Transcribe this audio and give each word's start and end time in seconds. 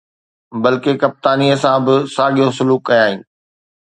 بلڪ 0.61 0.83
ڪپتانيءَ 1.01 1.59
سان 1.61 1.79
به 1.85 1.95
ساڳيو 2.15 2.47
سلوڪ 2.57 2.81
ڪيائين. 2.87 3.19